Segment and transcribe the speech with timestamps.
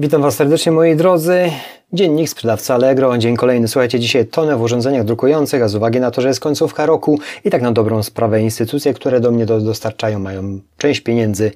[0.00, 1.50] Witam Was serdecznie moi drodzy.
[1.92, 3.68] Dziennik sprzedawca Allegro, dzień kolejny.
[3.68, 7.20] Słuchajcie, dzisiaj tonę w urządzeniach drukujących, a z uwagi na to, że jest końcówka roku
[7.44, 11.52] i tak na dobrą sprawę instytucje, które do mnie do, dostarczają, mają część pieniędzy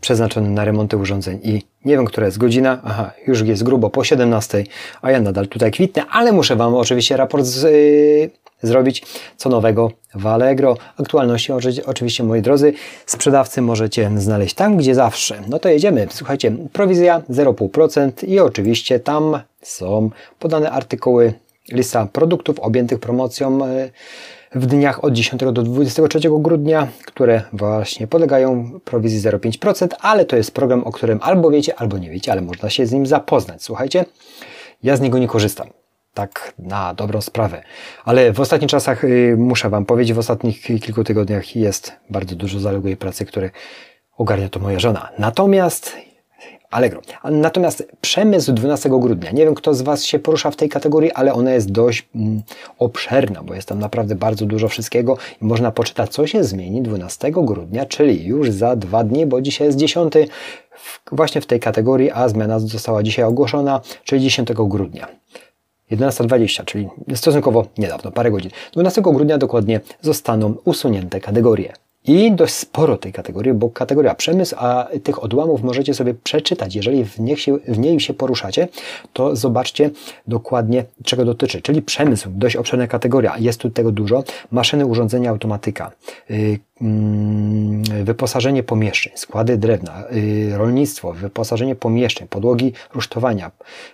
[0.00, 2.80] przeznaczone na remonty urządzeń i nie wiem, która jest godzina.
[2.84, 4.64] Aha, już jest grubo po 17,
[5.02, 8.30] a ja nadal tutaj kwitnę, ale muszę Wam oczywiście raport z, yy,
[8.62, 9.02] zrobić,
[9.36, 10.76] co nowego w Allegro.
[10.96, 11.52] Aktualności
[11.86, 12.72] oczywiście, moi drodzy,
[13.06, 15.42] sprzedawcy możecie znaleźć tam, gdzie zawsze.
[15.48, 16.06] No to jedziemy.
[16.10, 21.32] Słuchajcie, prowizja 0,5% i oczywiście tam są podane artykuły,
[21.72, 23.90] lista produktów objętych promocją e,
[24.54, 30.54] w dniach od 10 do 23 grudnia, które właśnie podlegają prowizji 0,5%, ale to jest
[30.54, 33.62] program, o którym albo wiecie, albo nie wiecie, ale można się z nim zapoznać.
[33.62, 34.04] Słuchajcie,
[34.82, 35.79] ja z niego nie korzystam
[36.14, 37.62] tak na dobrą sprawę.
[38.04, 42.60] Ale w ostatnich czasach y, muszę Wam powiedzieć, w ostatnich kilku tygodniach jest bardzo dużo
[42.60, 43.50] zaległej pracy, które
[44.16, 45.08] ogarnia to moja żona.
[45.18, 45.96] Natomiast
[46.70, 47.00] Allegro.
[47.24, 49.30] Natomiast przemysł 12 grudnia.
[49.30, 52.42] Nie wiem, kto z Was się porusza w tej kategorii, ale ona jest dość mm,
[52.78, 57.30] obszerna, bo jest tam naprawdę bardzo dużo wszystkiego i można poczytać, co się zmieni 12
[57.30, 60.12] grudnia, czyli już za dwa dni, bo dzisiaj jest 10
[60.76, 65.19] w, właśnie w tej kategorii, a zmiana została dzisiaj ogłoszona, czyli 10 grudnia.
[65.92, 68.50] 11.20, czyli stosunkowo niedawno, parę godzin.
[68.72, 71.72] 12 grudnia dokładnie zostaną usunięte kategorie.
[72.04, 76.74] I dość sporo tej kategorii, bo kategoria przemysł, a tych odłamów możecie sobie przeczytać.
[76.74, 78.68] Jeżeli w, się, w niej się poruszacie,
[79.12, 79.90] to zobaczcie
[80.26, 81.62] dokładnie czego dotyczy.
[81.62, 84.24] Czyli przemysł, dość obszerna kategoria, jest tu tego dużo.
[84.50, 85.92] Maszyny, urządzenia, automatyka,
[86.30, 86.58] y,
[88.04, 93.50] wyposażenie pomieszczeń, składy drewna, y, rolnictwo, wyposażenie pomieszczeń, podłogi rusztowania,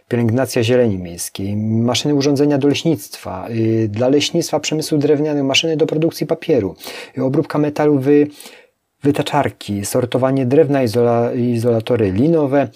[0.09, 6.27] pielęgnacja zieleni miejskiej, maszyny, urządzenia do leśnictwa, y, dla leśnictwa, przemysłu drewnianego, maszyny do produkcji
[6.27, 6.75] papieru,
[7.19, 8.27] obróbka metalu wy,
[9.03, 12.69] wytaczarki, sortowanie drewna, izola, izolatory linowe,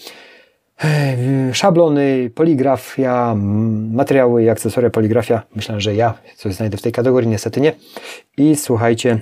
[1.52, 3.34] szablony, poligrafia,
[3.92, 5.42] materiały i akcesoria poligrafia.
[5.56, 7.72] Myślę, że ja coś znajdę w tej kategorii, niestety nie.
[8.36, 9.20] I słuchajcie,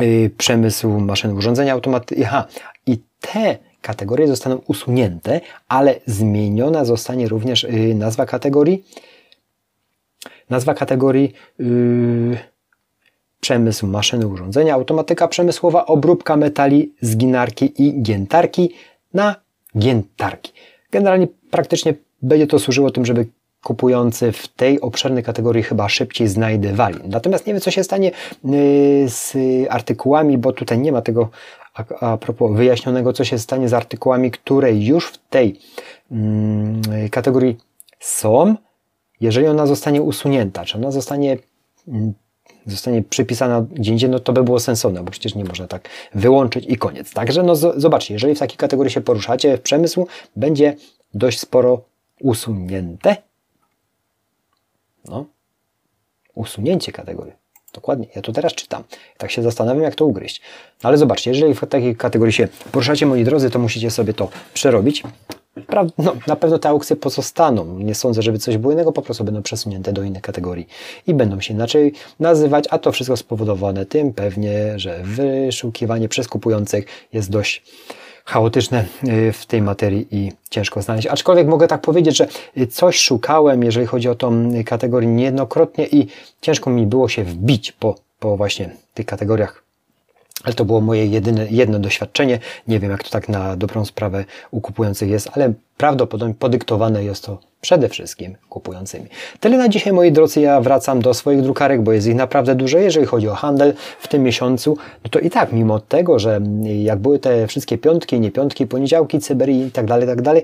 [0.00, 2.28] y, przemysł maszyn urządzenia automatycznych.
[2.28, 2.46] Aha,
[2.86, 8.84] i te kategorie zostaną usunięte, ale zmieniona zostanie również y, nazwa kategorii.
[10.50, 12.38] Nazwa kategorii yy,
[13.40, 18.74] przemysł maszyny urządzenia, automatyka przemysłowa, obróbka metali, zginarki i giętarki
[19.14, 19.36] na
[19.78, 20.52] giętarki.
[20.90, 23.26] Generalnie praktycznie będzie to służyło tym, żeby
[23.62, 26.98] kupujący w tej obszernej kategorii chyba szybciej znajdywali.
[27.04, 28.10] Natomiast nie wiem, co się stanie
[28.44, 29.36] y, z
[29.70, 31.28] artykułami, bo tutaj nie ma tego
[31.74, 35.58] a, a propos wyjaśnionego, co się stanie z artykułami, które już w tej
[36.10, 37.56] mm, kategorii
[38.00, 38.54] są,
[39.20, 41.38] jeżeli ona zostanie usunięta, czy ona zostanie
[41.88, 42.12] mm,
[42.66, 46.64] zostanie przypisana gdzie indziej, no to by było sensowne, bo przecież nie można tak wyłączyć
[46.68, 47.12] i koniec.
[47.12, 50.06] Także no zobaczcie, jeżeli w takiej kategorii się poruszacie w przemysłu,
[50.36, 50.76] będzie
[51.14, 51.84] dość sporo
[52.20, 53.16] usunięte.
[55.04, 55.26] No,
[56.34, 57.32] usunięcie kategorii.
[57.74, 58.84] Dokładnie, ja to teraz czytam.
[59.18, 60.40] Tak się zastanawiam, jak to ugryźć.
[60.82, 64.28] No ale zobaczcie, jeżeli w takiej kategorii się poruszacie, moi drodzy, to musicie sobie to
[64.54, 65.02] przerobić.
[65.98, 67.78] No, na pewno te aukcje pozostaną.
[67.78, 70.66] Nie sądzę, żeby coś było innego, po prostu będą przesunięte do innych kategorii
[71.06, 76.86] i będą się inaczej nazywać, a to wszystko spowodowane tym pewnie, że wyszukiwanie przez kupujących
[77.12, 77.62] jest dość
[78.24, 81.06] chaotyczne y, w tej materii i ciężko znaleźć.
[81.06, 82.26] Aczkolwiek mogę tak powiedzieć, że
[82.70, 86.06] coś szukałem, jeżeli chodzi o tą kategorię niejednokrotnie i
[86.40, 89.62] ciężko mi było się wbić po, po właśnie tych kategoriach
[90.44, 92.38] ale to było moje jedyne, jedno doświadczenie.
[92.68, 97.24] Nie wiem, jak to tak na dobrą sprawę u kupujących jest, ale prawdopodobnie podyktowane jest
[97.24, 99.06] to przede wszystkim kupującymi.
[99.40, 100.40] Tyle na dzisiaj, moi drodzy.
[100.40, 102.78] Ja wracam do swoich drukarek, bo jest ich naprawdę dużo.
[102.78, 106.40] Jeżeli chodzi o handel w tym miesiącu, no to i tak, mimo tego, że
[106.82, 110.42] jak były te wszystkie piątki, nie piątki, poniedziałki, cyberii i tak dalej, tak dalej,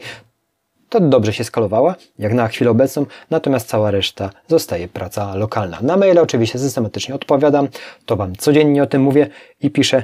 [0.89, 5.79] to dobrze się skalowała, jak na chwilę obecną, natomiast cała reszta zostaje praca lokalna.
[5.83, 7.69] Na maile oczywiście systematycznie odpowiadam,
[8.07, 9.29] to Wam codziennie o tym mówię
[9.63, 10.03] i piszę.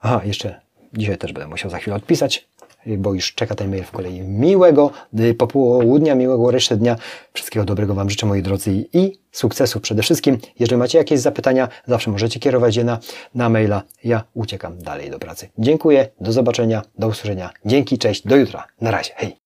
[0.00, 0.60] Aha, jeszcze
[0.92, 2.48] dzisiaj też będę musiał za chwilę odpisać,
[2.86, 4.20] bo już czeka ten mail w kolei.
[4.20, 4.90] Miłego
[5.20, 6.96] y, popołudnia, miłego reszty dnia.
[7.32, 10.38] Wszystkiego dobrego Wam życzę, moi drodzy, i sukcesów przede wszystkim.
[10.58, 12.98] Jeżeli macie jakieś zapytania, zawsze możecie kierować je na,
[13.34, 13.82] na maila.
[14.04, 15.48] Ja uciekam dalej do pracy.
[15.58, 17.50] Dziękuję, do zobaczenia, do usłyszenia.
[17.64, 18.64] Dzięki, cześć, do jutra.
[18.80, 19.43] Na razie, hej.